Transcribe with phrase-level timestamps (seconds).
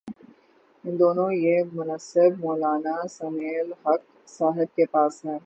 [0.83, 4.01] ان دنوں یہ منصب مو لانا سمیع الحق
[4.27, 5.37] صاحب کے پاس ہے۔